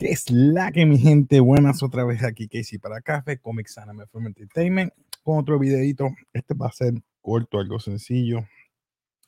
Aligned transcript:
¿Qué 0.00 0.12
es 0.12 0.30
la 0.30 0.72
que 0.72 0.86
mi 0.86 0.96
gente? 0.96 1.40
Buenas 1.40 1.82
otra 1.82 2.04
vez 2.04 2.24
aquí 2.24 2.48
Casey 2.48 2.78
para 2.78 3.02
Café, 3.02 3.38
Comics 3.38 3.76
Anime 3.76 4.06
Film 4.06 4.28
Entertainment 4.28 4.94
con 5.22 5.36
otro 5.36 5.58
videito. 5.58 6.08
Este 6.32 6.54
va 6.54 6.68
a 6.68 6.72
ser 6.72 6.94
corto, 7.20 7.58
algo 7.58 7.78
sencillo 7.78 8.48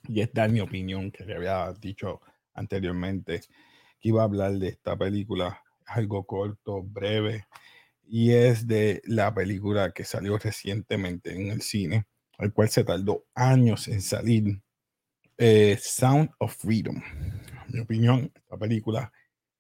y 0.09 0.23
es 0.23 0.33
dar 0.33 0.51
mi 0.51 0.61
opinión 0.61 1.11
que 1.11 1.27
le 1.27 1.37
había 1.37 1.71
dicho 1.75 2.23
anteriormente 2.55 3.43
que 4.01 4.09
iba 4.09 4.23
a 4.23 4.25
hablar 4.25 4.53
de 4.53 4.69
esta 4.69 4.97
película, 4.97 5.61
algo 5.85 6.25
corto, 6.25 6.83
breve 6.83 7.45
y 8.05 8.31
es 8.31 8.67
de 8.67 9.03
la 9.05 9.35
película 9.35 9.93
que 9.93 10.05
salió 10.05 10.39
recientemente 10.39 11.35
en 11.35 11.51
el 11.51 11.61
cine, 11.61 12.07
el 12.39 12.51
cual 12.55 12.71
se 12.71 12.83
tardó 12.83 13.27
años 13.35 13.89
en 13.89 14.01
salir, 14.01 14.63
eh, 15.37 15.77
Sound 15.79 16.31
of 16.39 16.57
Freedom. 16.57 16.99
mi 17.69 17.81
opinión, 17.81 18.33
esta 18.35 18.57
película 18.57 19.13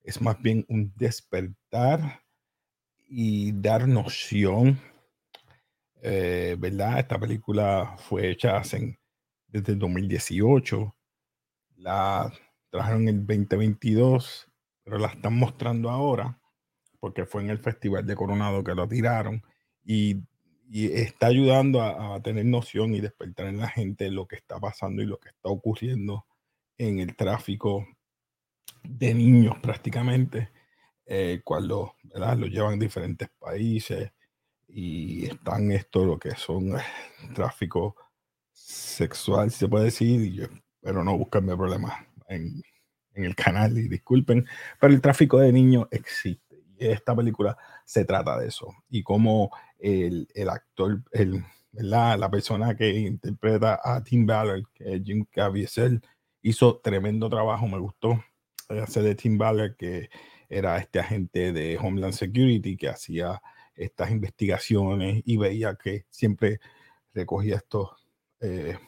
es 0.02 0.20
más 0.20 0.40
bien 0.40 0.64
un 0.68 0.92
despertar 0.96 2.22
y 3.08 3.52
dar 3.52 3.86
noción, 3.86 4.80
eh, 6.00 6.56
¿verdad? 6.58 6.98
Esta 6.98 7.18
película 7.18 7.96
fue 7.98 8.30
hecha 8.30 8.60
desde 9.46 9.72
el 9.72 9.78
2018, 9.78 10.96
la 11.76 12.32
trajeron 12.70 13.02
en 13.02 13.08
el 13.08 13.26
2022, 13.26 14.48
pero 14.82 14.98
la 14.98 15.08
están 15.08 15.36
mostrando 15.36 15.90
ahora 15.90 16.38
porque 16.98 17.26
fue 17.26 17.42
en 17.42 17.50
el 17.50 17.58
Festival 17.58 18.06
de 18.06 18.14
Coronado 18.14 18.62
que 18.62 18.74
lo 18.74 18.88
tiraron 18.88 19.42
y, 19.84 20.22
está 20.74 21.26
ayudando 21.26 21.82
a, 21.82 22.14
a, 22.14 22.22
tener 22.22 22.46
noción 22.46 22.94
y 22.94 23.00
despertar 23.00 23.48
en 23.48 23.58
la 23.58 23.68
gente 23.68 24.10
lo 24.10 24.26
que 24.26 24.36
está 24.36 24.58
pasando 24.58 25.02
y 25.02 25.06
lo 25.06 25.18
que 25.18 25.28
está 25.28 25.50
ocurriendo 25.50 26.24
en 26.78 26.98
el 26.98 27.14
tráfico 27.14 27.86
de 28.82 29.14
niños 29.14 29.56
prácticamente, 29.60 30.50
eh, 31.06 31.40
cuando 31.44 31.94
¿verdad? 32.04 32.36
lo 32.36 32.46
llevan 32.46 32.74
a 32.74 32.76
diferentes 32.76 33.28
países 33.38 34.12
y 34.68 35.26
están 35.26 35.70
esto 35.72 36.04
lo 36.04 36.18
que 36.18 36.30
son 36.32 36.76
eh, 36.76 36.82
tráfico 37.34 37.96
sexual, 38.52 39.50
se 39.50 39.68
puede 39.68 39.86
decir, 39.86 40.48
pero 40.80 41.04
no 41.04 41.16
buscarme 41.16 41.56
problemas 41.56 41.94
en, 42.28 42.62
en, 43.14 43.24
el 43.24 43.34
canal 43.34 43.76
y 43.78 43.88
disculpen, 43.88 44.46
pero 44.80 44.92
el 44.92 45.00
tráfico 45.00 45.38
de 45.38 45.52
niños 45.52 45.86
existe 45.90 46.62
y 46.78 46.86
esta 46.86 47.14
película 47.14 47.56
se 47.84 48.04
trata 48.04 48.38
de 48.38 48.48
eso 48.48 48.72
y 48.88 49.02
como 49.02 49.50
el, 49.78 50.28
el 50.34 50.48
actor, 50.48 51.02
el, 51.12 51.44
la, 51.72 52.16
la 52.16 52.30
persona 52.30 52.76
que 52.76 52.90
interpreta 52.90 53.80
a 53.82 54.02
Tim 54.02 54.26
Ballard, 54.26 54.64
que 54.74 54.94
es 54.94 55.02
Jim 55.02 55.26
Caviezel, 55.30 56.00
hizo 56.42 56.78
tremendo 56.78 57.28
trabajo, 57.28 57.66
me 57.66 57.78
gustó 57.78 58.22
hace 58.80 59.02
de 59.02 59.14
Tim 59.14 59.38
Ballard, 59.38 59.76
que 59.76 60.10
era 60.48 60.76
este 60.78 61.00
agente 61.00 61.52
de 61.52 61.78
Homeland 61.78 62.12
Security 62.12 62.76
que 62.76 62.88
hacía 62.88 63.40
estas 63.74 64.10
investigaciones 64.10 65.22
y 65.24 65.36
veía 65.36 65.76
que 65.76 66.04
siempre 66.10 66.60
recogía 67.14 67.56
estos 67.56 67.90
eh, 68.40 68.78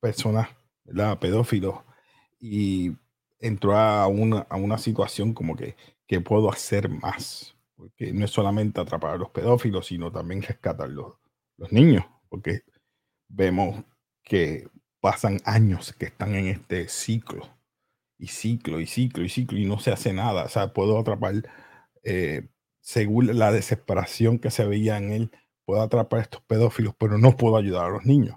personas, 0.00 0.48
¿verdad? 0.84 1.18
pedófilos, 1.18 1.76
y 2.38 2.92
entró 3.38 3.76
a 3.76 4.06
una, 4.06 4.40
a 4.48 4.56
una 4.56 4.78
situación 4.78 5.34
como 5.34 5.54
que, 5.54 5.76
que 6.06 6.20
puedo 6.20 6.50
hacer 6.50 6.88
más, 6.88 7.54
porque 7.76 8.12
no 8.12 8.24
es 8.24 8.30
solamente 8.30 8.80
atrapar 8.80 9.14
a 9.14 9.18
los 9.18 9.30
pedófilos, 9.30 9.86
sino 9.86 10.10
también 10.10 10.42
rescatar 10.42 10.88
los, 10.88 11.14
los 11.56 11.72
niños, 11.72 12.04
porque 12.28 12.62
vemos 13.28 13.84
que 14.22 14.66
pasan 15.00 15.40
años 15.44 15.92
que 15.92 16.06
están 16.06 16.34
en 16.34 16.46
este 16.48 16.88
ciclo 16.88 17.59
y 18.20 18.28
ciclo 18.28 18.80
y 18.80 18.86
ciclo 18.86 19.24
y 19.24 19.28
ciclo 19.30 19.58
y 19.58 19.64
no 19.64 19.80
se 19.80 19.90
hace 19.92 20.12
nada. 20.12 20.44
O 20.44 20.48
sea, 20.48 20.72
puedo 20.72 20.98
atrapar, 20.98 21.34
eh, 22.04 22.48
según 22.80 23.38
la 23.38 23.52
desesperación 23.52 24.38
que 24.38 24.50
se 24.50 24.66
veía 24.66 24.98
en 24.98 25.12
él, 25.12 25.30
puedo 25.64 25.82
atrapar 25.82 26.20
a 26.20 26.22
estos 26.22 26.42
pedófilos, 26.42 26.94
pero 26.98 27.18
no 27.18 27.36
puedo 27.36 27.56
ayudar 27.56 27.86
a 27.86 27.90
los 27.90 28.04
niños, 28.04 28.36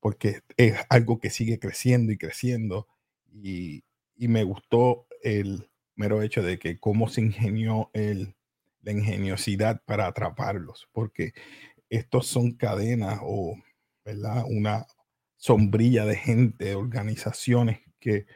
porque 0.00 0.40
es 0.56 0.76
algo 0.88 1.18
que 1.20 1.30
sigue 1.30 1.58
creciendo 1.58 2.12
y 2.12 2.18
creciendo. 2.18 2.88
Y, 3.32 3.84
y 4.16 4.28
me 4.28 4.44
gustó 4.44 5.06
el 5.22 5.70
mero 5.96 6.22
hecho 6.22 6.42
de 6.42 6.58
que 6.58 6.80
cómo 6.80 7.08
se 7.08 7.20
ingenió 7.20 7.90
el, 7.92 8.34
la 8.82 8.92
ingeniosidad 8.92 9.82
para 9.84 10.06
atraparlos, 10.06 10.88
porque 10.92 11.32
estos 11.90 12.26
son 12.26 12.52
cadenas 12.52 13.20
o, 13.22 13.56
¿verdad? 14.04 14.44
Una 14.48 14.86
sombrilla 15.36 16.04
de 16.06 16.16
gente, 16.16 16.74
organizaciones 16.74 17.80
que 17.98 18.26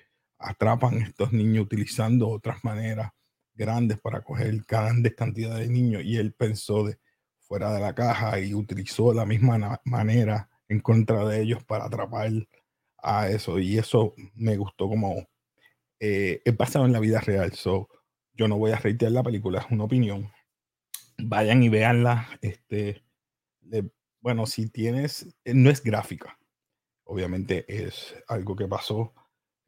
atrapan 0.44 0.98
a 0.98 1.06
estos 1.06 1.32
niños 1.32 1.64
utilizando 1.64 2.28
otras 2.28 2.62
maneras 2.64 3.10
grandes 3.54 3.98
para 4.00 4.22
coger 4.22 4.62
grandes 4.68 5.14
cantidades 5.14 5.68
de 5.68 5.72
niños 5.72 6.02
y 6.04 6.16
él 6.16 6.32
pensó 6.34 6.84
de 6.84 6.98
fuera 7.38 7.72
de 7.72 7.80
la 7.80 7.94
caja 7.94 8.38
y 8.40 8.54
utilizó 8.54 9.12
la 9.12 9.26
misma 9.26 9.80
manera 9.84 10.48
en 10.68 10.80
contra 10.80 11.26
de 11.26 11.42
ellos 11.42 11.62
para 11.64 11.84
atrapar 11.84 12.30
a 13.02 13.28
eso 13.28 13.58
y 13.58 13.78
eso 13.78 14.14
me 14.34 14.56
gustó 14.56 14.88
como 14.88 15.28
eh, 16.00 16.40
es 16.44 16.56
basado 16.56 16.86
en 16.86 16.92
la 16.92 17.00
vida 17.00 17.20
real. 17.20 17.52
So 17.52 17.88
yo 18.32 18.48
no 18.48 18.58
voy 18.58 18.72
a 18.72 18.76
reiterar 18.76 19.12
la 19.12 19.22
película 19.22 19.60
es 19.60 19.70
una 19.70 19.84
opinión. 19.84 20.30
Vayan 21.18 21.62
y 21.62 21.68
veanla 21.68 22.28
este 22.42 23.02
bueno 24.20 24.46
si 24.46 24.68
tienes 24.68 25.34
no 25.44 25.70
es 25.70 25.82
gráfica. 25.82 26.38
Obviamente 27.04 27.64
es 27.68 28.14
algo 28.26 28.56
que 28.56 28.66
pasó 28.66 29.14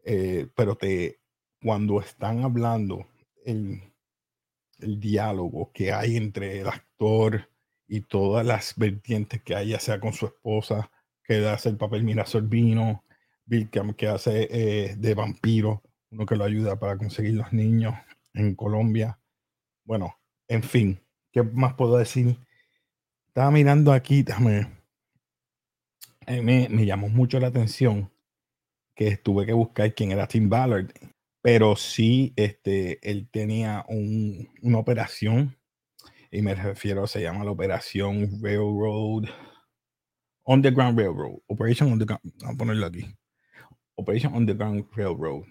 eh, 0.08 0.46
pero 0.54 0.76
te, 0.76 1.18
cuando 1.60 2.00
están 2.00 2.44
hablando 2.44 3.08
el, 3.44 3.82
el 4.78 5.00
diálogo 5.00 5.72
que 5.72 5.92
hay 5.92 6.16
entre 6.16 6.60
el 6.60 6.68
actor 6.68 7.50
y 7.88 8.02
todas 8.02 8.46
las 8.46 8.74
vertientes 8.76 9.42
que 9.42 9.56
hay, 9.56 9.70
ya 9.70 9.80
sea 9.80 9.98
con 9.98 10.12
su 10.12 10.26
esposa, 10.26 10.92
que 11.24 11.46
hace 11.48 11.70
el 11.70 11.76
papel 11.76 12.04
Mira 12.04 12.24
Sorbino, 12.24 13.04
que 13.96 14.06
hace 14.06 14.48
eh, 14.48 14.94
de 14.96 15.14
vampiro, 15.14 15.82
uno 16.10 16.24
que 16.24 16.36
lo 16.36 16.44
ayuda 16.44 16.78
para 16.78 16.96
conseguir 16.96 17.34
los 17.34 17.52
niños 17.52 17.94
en 18.32 18.54
Colombia. 18.54 19.18
Bueno, 19.84 20.16
en 20.46 20.62
fin, 20.62 21.00
¿qué 21.32 21.42
más 21.42 21.74
puedo 21.74 21.96
decir? 21.96 22.38
Estaba 23.26 23.50
mirando 23.50 23.92
aquí, 23.92 24.22
déjame, 24.22 24.68
eh, 26.28 26.42
me, 26.42 26.68
me 26.68 26.86
llamó 26.86 27.08
mucho 27.08 27.40
la 27.40 27.48
atención 27.48 28.10
que 28.96 29.16
tuve 29.18 29.46
que 29.46 29.52
buscar 29.52 29.94
quién 29.94 30.10
era 30.10 30.26
Tim 30.26 30.48
Ballard, 30.48 30.90
pero 31.42 31.76
sí, 31.76 32.32
este, 32.34 32.98
él 33.08 33.28
tenía 33.30 33.84
un, 33.88 34.48
una 34.62 34.78
operación, 34.78 35.56
y 36.30 36.42
me 36.42 36.54
refiero, 36.54 37.06
se 37.06 37.20
llama 37.20 37.44
la 37.44 37.52
Operación 37.52 38.42
Railroad, 38.42 39.26
Underground 40.44 40.98
Railroad, 40.98 41.38
Operation 41.46 41.92
Underground, 41.92 42.22
vamos 42.40 42.54
a 42.54 42.58
ponerlo 42.58 42.86
aquí, 42.86 43.04
Operation 43.96 44.34
Underground 44.34 44.86
Railroad. 44.96 45.44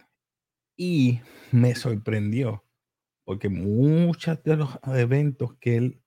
Y 0.75 1.21
me 1.51 1.73
sorprendió, 1.75 2.65
porque 3.23 3.47
muchos 3.47 4.43
de 4.43 4.57
los 4.57 4.77
eventos 4.87 5.55
que 5.59 5.77
él, 5.77 6.01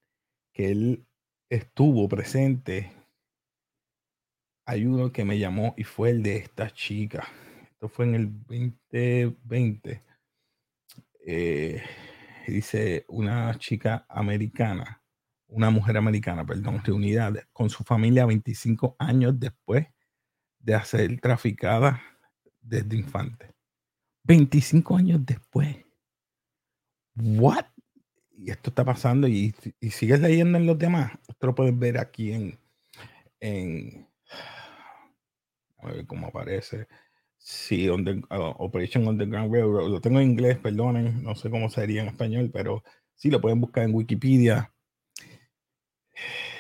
que 0.53 0.71
él 0.71 1.07
estuvo 1.49 2.09
presente 2.09 2.93
hay 4.69 4.85
uno 4.85 5.11
que 5.11 5.25
me 5.25 5.39
llamó 5.39 5.73
y 5.79 5.85
fue 5.85 6.11
el 6.11 6.23
de 6.23 6.37
esta 6.37 6.71
chica. 6.71 7.27
Esto 7.73 7.89
fue 7.89 8.05
en 8.05 8.15
el 8.15 8.31
2020. 8.45 10.03
Eh, 11.27 11.83
dice 12.47 13.07
una 13.09 13.59
chica 13.59 14.05
americana, 14.11 15.03
una 15.47 15.71
mujer 15.71 15.97
americana, 15.97 16.45
perdón, 16.45 16.83
reunida 16.85 17.33
con 17.51 17.71
su 17.71 17.83
familia 17.83 18.27
25 18.27 18.97
años 18.99 19.41
después 19.41 19.87
de 20.59 20.79
ser 20.85 21.19
traficada 21.19 22.03
desde 22.61 22.95
infante. 22.95 23.55
25 24.25 24.99
años 24.99 25.25
después. 25.25 25.79
What? 27.17 27.65
Y 28.33 28.51
esto 28.51 28.69
está 28.69 28.85
pasando 28.85 29.27
y, 29.29 29.55
y 29.81 29.91
sigues 29.91 30.21
leyendo 30.21 30.59
en 30.59 30.67
los 30.67 30.79
demás. 30.79 31.13
Esto 31.27 31.47
lo 31.47 31.55
puedes 31.55 31.77
ver 31.79 31.97
aquí 31.97 32.33
en, 32.35 32.59
en 33.41 34.08
a 35.79 35.93
ver 35.93 36.07
cómo 36.07 36.29
aparece. 36.29 36.87
Sí, 37.39 37.89
uh, 37.89 37.97
Operation 38.31 39.07
Underground 39.07 39.53
Railroad. 39.53 39.91
Lo 39.91 40.01
tengo 40.01 40.21
en 40.21 40.31
inglés, 40.31 40.59
perdonen, 40.59 41.23
no 41.23 41.35
sé 41.35 41.51
cómo 41.51 41.71
sería 41.71 42.03
en 42.03 42.09
español, 42.09 42.51
pero 42.53 42.83
sí 43.15 43.31
lo 43.31 43.41
pueden 43.41 43.61
buscar 43.61 43.85
en 43.85 43.95
Wikipedia. 43.95 44.73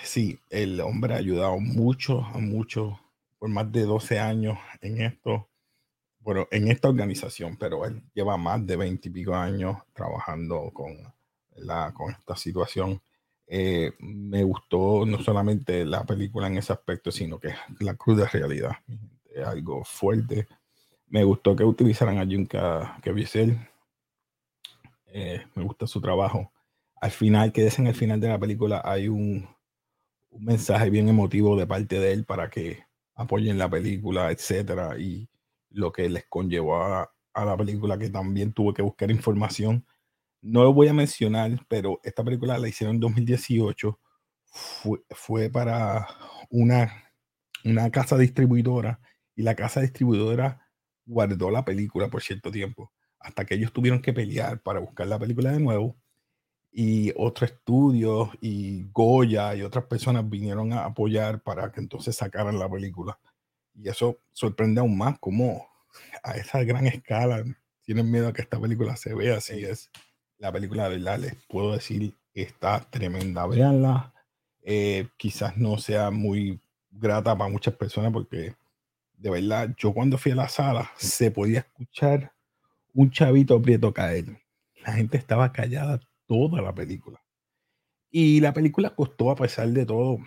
Sí, 0.03 0.38
el 0.50 0.81
hombre 0.81 1.15
ha 1.15 1.19
ayudado 1.19 1.59
mucho, 1.61 2.23
a 2.25 2.38
mucho, 2.38 2.99
por 3.38 3.49
más 3.50 3.70
de 3.73 3.82
12 3.82 4.19
años 4.19 4.59
en 4.81 5.03
esto, 5.03 5.49
bueno, 6.21 6.47
en 6.50 6.69
esta 6.69 6.88
organización, 6.88 7.56
pero 7.56 7.85
él 7.87 8.03
lleva 8.14 8.37
más 8.37 8.67
de 8.67 8.76
20 8.76 9.09
y 9.09 9.12
pico 9.12 9.35
años 9.35 9.79
trabajando 9.93 10.71
con, 10.73 10.97
la, 11.56 11.93
con 11.93 12.11
esta 12.12 12.37
situación. 12.37 13.00
Eh, 13.47 13.93
me 14.00 14.43
gustó 14.44 15.06
no 15.06 15.23
solamente 15.23 15.85
la 15.87 16.05
película 16.05 16.49
en 16.49 16.59
ese 16.59 16.73
aspecto, 16.73 17.11
sino 17.11 17.38
que 17.41 17.55
la 17.81 17.94
cruda 17.94 18.29
realidad, 18.29 18.73
algo 19.44 19.85
fuerte. 19.85 20.46
Me 21.06 21.25
gustó 21.25 21.56
que 21.56 21.64
utilizaran 21.64 22.19
a 22.19 22.26
Junka 22.26 22.99
Caviezel. 23.02 23.58
Eh, 25.06 25.43
me 25.55 25.64
gusta 25.64 25.87
su 25.87 26.00
trabajo. 26.00 26.52
Al 27.00 27.11
final, 27.11 27.52
que 27.52 27.67
es 27.67 27.79
en 27.79 27.87
el 27.87 27.94
final 27.94 28.20
de 28.20 28.29
la 28.29 28.38
película, 28.38 28.82
hay 28.85 29.08
un, 29.08 29.49
mensaje 30.31 30.90
bien 30.90 31.08
emotivo 31.08 31.56
de 31.56 31.67
parte 31.67 31.99
de 31.99 32.12
él 32.12 32.25
para 32.25 32.50
que 32.50 32.85
apoyen 33.14 33.58
la 33.58 33.69
película, 33.69 34.31
etcétera, 34.31 34.99
y 34.99 35.29
lo 35.70 35.93
que 35.93 36.08
les 36.08 36.26
conllevó 36.26 36.82
a, 36.82 37.11
la 37.35 37.56
película, 37.56 37.96
que 37.99 38.11
también 38.11 38.52
tuvo 38.52 38.75
que 38.75 38.82
buscar 38.82 39.11
información. 39.11 39.87
No 40.43 40.64
lo 40.64 40.73
voy 40.73 40.88
a 40.88 40.93
mencionar, 40.93 41.64
pero 41.69 42.00
esta 42.02 42.25
película 42.25 42.58
la 42.58 42.69
hicieron 42.69 42.96
en 42.96 43.00
2018. 43.00 43.99
Fue, 44.46 45.00
fue 45.11 45.50
para 45.50 46.06
una, 46.50 46.93
una 47.64 47.90
casa 47.90 48.17
distribuidora 48.19 49.00
y 49.38 49.43
la 49.43 49.55
casa 49.55 49.81
distribuidora 49.81 50.69
guardó 51.06 51.49
la 51.52 51.64
película 51.64 52.08
por 52.08 52.20
cierto 52.23 52.50
tiempo, 52.50 52.93
hasta 53.20 53.44
que 53.44 53.55
ellos 53.55 53.73
tuvieron 53.73 54.02
que 54.02 54.12
pelear 54.12 54.61
para 54.61 54.81
buscar 54.81 55.06
la 55.06 55.17
película 55.17 55.52
de 55.52 55.61
nuevo. 55.61 55.96
Y 56.73 57.12
otro 57.17 57.46
estudio 57.46 58.32
y 58.40 58.90
Goya 58.90 59.55
y 59.55 59.62
otras 59.62 59.85
personas 59.85 60.29
vinieron 60.29 60.73
a 60.73 60.87
apoyar 60.87 61.40
para 61.40 61.70
que 61.70 61.79
entonces 61.79 62.17
sacaran 62.17 62.58
la 62.58 62.69
película. 62.69 63.17
Y 63.76 63.88
eso 63.88 64.19
sorprende 64.32 64.81
aún 64.81 64.99
más 64.99 65.20
como 65.20 65.69
a 66.25 66.32
esa 66.32 66.64
gran 66.64 66.88
escala 66.88 67.44
tienen 67.82 68.11
miedo 68.11 68.26
a 68.26 68.32
que 68.32 68.43
esta 68.43 68.61
película 68.61 68.96
se 68.96 69.14
vea 69.14 69.37
así 69.37 69.64
es. 69.64 69.88
La 70.38 70.50
película 70.50 70.88
de 70.88 70.96
verdad 70.96 71.20
les 71.20 71.37
puedo 71.46 71.75
decir 71.75 72.12
está 72.35 72.81
tremenda. 72.90 73.46
Veanla. 73.46 74.12
Eh, 74.62 75.06
quizás 75.17 75.56
no 75.56 75.79
sea 75.79 76.11
muy 76.11 76.61
grata 76.90 77.38
para 77.38 77.50
muchas 77.50 77.75
personas 77.75 78.12
porque 78.12 78.57
de 79.19 79.31
verdad 79.31 79.75
yo 79.76 79.93
cuando 79.93 80.17
fui 80.17 80.32
a 80.32 80.37
la 80.37 80.49
sala 80.49 80.91
se 80.97 81.31
podía 81.31 81.61
escuchar 81.61 82.32
un 82.94 83.11
chavito 83.11 83.61
prieto 83.61 83.93
caer. 83.93 84.41
La 84.85 84.93
gente 84.93 85.19
estaba 85.19 85.53
callada 85.53 86.00
toda 86.26 86.62
la 86.62 86.75
película. 86.75 87.23
Y 88.11 88.41
la 88.41 88.53
película 88.53 88.94
costó, 88.94 89.31
a 89.31 89.37
pesar 89.37 89.69
de 89.69 89.85
todo, 89.85 90.19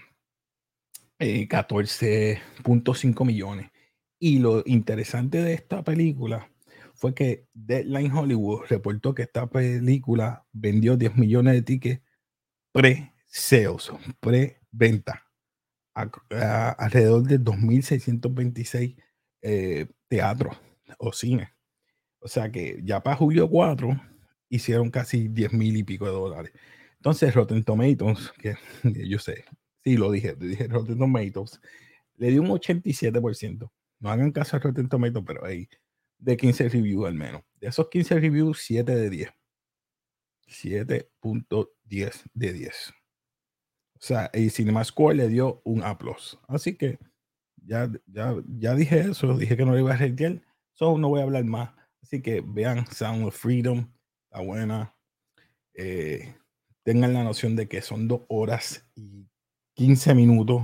14.5 1.19 3.21
eh, 3.21 3.25
millones. 3.25 3.71
Y 4.19 4.39
lo 4.39 4.61
interesante 4.65 5.41
de 5.41 5.53
esta 5.53 5.83
película 5.83 6.51
fue 6.93 7.15
que 7.15 7.47
Deadline 7.53 8.11
Hollywood 8.11 8.65
reportó 8.69 9.15
que 9.15 9.23
esta 9.23 9.49
película 9.49 10.45
vendió 10.51 10.95
10 10.95 11.17
millones 11.17 11.55
de 11.55 11.61
tickets 11.63 12.01
pre-sales, 12.71 13.91
pre-venta, 14.19 15.25
alrededor 15.93 17.23
de 17.23 17.39
2.626 17.39 18.95
eh, 19.41 19.87
teatros 20.07 20.57
o 20.97 21.13
cines. 21.13 21.49
O 22.19 22.27
sea 22.27 22.51
que 22.51 22.79
ya 22.83 23.01
para 23.01 23.15
julio 23.17 23.49
4 23.49 23.99
hicieron 24.49 24.91
casi 24.91 25.27
10 25.27 25.53
mil 25.53 25.75
y 25.77 25.83
pico 25.83 26.05
de 26.05 26.11
dólares. 26.11 26.53
Entonces 26.97 27.33
Rotten 27.33 27.63
Tomatoes, 27.63 28.31
que 28.37 28.55
yo 29.09 29.19
sé, 29.19 29.45
sí 29.83 29.97
lo 29.97 30.11
dije, 30.11 30.35
dije 30.35 30.67
Rotten 30.67 30.99
Tomatoes, 30.99 31.59
le 32.17 32.29
dio 32.29 32.41
un 32.41 32.49
87%. 32.49 33.71
No 33.99 34.09
hagan 34.11 34.31
caso 34.31 34.57
a 34.57 34.59
Rotten 34.59 34.89
Tomatoes, 34.89 35.25
pero 35.25 35.45
hay 35.45 35.67
de 36.19 36.37
15 36.37 36.69
reviews 36.69 37.07
al 37.07 37.15
menos. 37.15 37.41
De 37.59 37.67
esos 37.69 37.89
15 37.89 38.19
reviews, 38.19 38.61
7 38.61 38.95
de 38.95 39.09
10. 39.09 39.29
7.10 40.47 42.23
de 42.33 42.53
10. 42.53 42.93
O 44.01 44.03
sea, 44.03 44.31
y 44.33 44.49
Cinema 44.49 44.83
Score 44.83 45.15
le 45.15 45.27
dio 45.27 45.61
un 45.63 45.83
A+. 45.83 45.95
Así 46.47 46.75
que 46.75 46.97
ya, 47.57 47.87
ya, 48.07 48.35
ya 48.47 48.73
dije 48.73 48.99
eso, 48.99 49.37
dije 49.37 49.55
que 49.55 49.63
no 49.63 49.73
le 49.73 49.81
iba 49.81 49.93
a 49.93 49.97
retirar, 49.97 50.41
solo 50.73 50.97
no 50.97 51.09
voy 51.09 51.19
a 51.19 51.23
hablar 51.23 51.43
más. 51.43 51.69
Así 52.01 52.19
que 52.19 52.41
vean 52.43 52.87
Sound 52.87 53.27
of 53.27 53.37
Freedom, 53.37 53.87
está 54.23 54.41
buena. 54.41 54.95
Eh, 55.75 56.35
tengan 56.81 57.13
la 57.13 57.23
noción 57.23 57.55
de 57.55 57.67
que 57.67 57.83
son 57.83 58.07
dos 58.07 58.21
horas 58.27 58.89
y 58.95 59.27
15 59.75 60.15
minutos. 60.15 60.63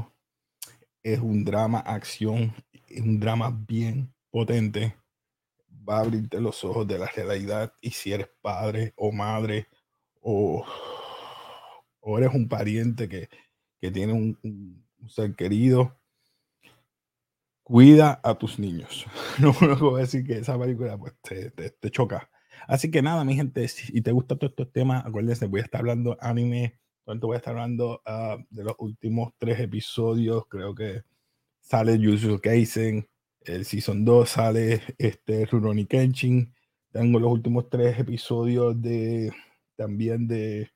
Es 1.04 1.20
un 1.20 1.46
drama, 1.46 1.78
acción, 1.80 2.56
es 2.88 3.02
un 3.02 3.20
drama 3.20 3.52
bien 3.68 4.12
potente. 4.32 4.96
Va 5.88 5.98
a 5.98 6.02
abrirte 6.02 6.42
los 6.42 6.64
ojos 6.64 6.88
de 6.88 6.98
la 6.98 7.06
realidad 7.06 7.72
y 7.82 7.92
si 7.92 8.14
eres 8.14 8.30
padre 8.42 8.94
o 8.96 9.12
madre 9.12 9.68
o, 10.22 10.66
o 12.08 12.18
eres 12.18 12.34
un 12.34 12.48
pariente 12.48 13.10
que, 13.10 13.28
que 13.82 13.92
tiene 13.92 14.14
un, 14.14 14.40
un 14.42 15.10
ser 15.10 15.36
querido, 15.36 16.00
cuida 17.64 18.22
a 18.24 18.36
tus 18.36 18.60
niños. 18.60 19.06
No 19.42 19.54
puedo 19.54 19.98
decir 19.98 20.26
que 20.26 20.38
esa 20.38 20.58
película 20.58 20.98
pues, 20.98 21.14
te, 21.22 21.52
te, 21.52 21.92
choca. 21.92 22.30
Así 22.66 22.90
que 22.90 23.02
nada, 23.02 23.26
mi 23.26 23.36
gente, 23.36 23.68
si 23.68 24.02
te 24.02 24.12
gustan 24.14 24.40
todos 24.40 24.52
estos 24.52 24.72
temas, 24.72 25.06
acuérdense, 25.06 25.48
voy 25.48 25.60
a 25.60 25.64
estar 25.64 25.82
hablando 25.82 26.18
anime, 26.22 26.80
voy 27.06 27.36
a 27.36 27.38
estar 27.38 27.54
hablando 27.54 28.02
uh, 28.06 28.42
de 28.50 28.64
los 28.64 28.76
últimos 28.80 29.34
tres 29.38 29.60
episodios, 29.60 30.46
creo 30.48 30.74
que 30.74 31.04
sale 31.60 31.98
Jujutsu 31.98 32.40
Kaisen, 32.40 33.06
el 33.42 33.66
Season 33.66 34.06
2 34.06 34.30
sale 34.30 34.82
este 34.98 35.46
Rurouni 35.46 35.86
Kenshin, 35.86 36.54
tengo 36.92 37.20
los 37.20 37.32
últimos 37.32 37.70
tres 37.70 38.00
episodios 38.00 38.82
de 38.82 39.32
también 39.76 40.28
de 40.28 40.72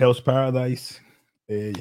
Hell's 0.00 0.22
Paradise, 0.22 1.02
eh, 1.46 1.74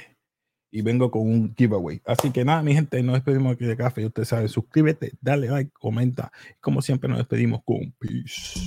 y 0.72 0.82
vengo 0.82 1.10
con 1.10 1.22
un 1.22 1.56
giveaway. 1.56 2.02
Así 2.06 2.32
que 2.32 2.44
nada, 2.44 2.62
mi 2.62 2.74
gente, 2.74 3.02
nos 3.02 3.16
despedimos 3.16 3.54
aquí 3.54 3.64
de 3.66 3.78
café. 3.78 4.06
Usted 4.06 4.26
sabe, 4.26 4.50
suscríbete, 4.50 5.14
dale 5.22 5.48
like, 5.48 5.72
comenta. 5.72 6.30
Como 6.60 6.82
siempre, 6.82 7.10
nos 7.10 7.20
despedimos 7.20 7.62
con 7.64 7.94
peace. 7.98 8.60